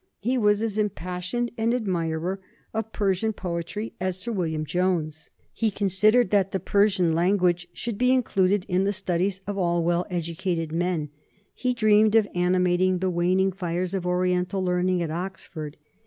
He 0.17 0.35
was 0.35 0.63
as 0.63 0.79
impassioned 0.79 1.51
an 1.59 1.75
admirer 1.75 2.41
of 2.73 2.91
Persian 2.91 3.33
poetry 3.33 3.93
as 4.01 4.19
Sir 4.19 4.31
William 4.31 4.65
Jones; 4.65 5.29
he 5.53 5.69
considered 5.69 6.31
that 6.31 6.51
the 6.51 6.59
Persian 6.59 7.13
language 7.13 7.67
should 7.71 7.99
be 7.99 8.11
included 8.11 8.65
in 8.67 8.83
the 8.83 8.93
studies 8.93 9.43
of 9.45 9.59
all 9.59 9.83
well 9.83 10.07
educated 10.09 10.71
men; 10.71 11.09
he 11.53 11.75
dreamed 11.75 12.15
of 12.15 12.27
animating 12.33 12.97
the 12.97 13.11
waning 13.11 13.51
fires 13.51 13.93
of 13.93 14.07
Oriental 14.07 14.63
learning 14.65 15.03
at 15.03 15.11
Oxford. 15.11 15.77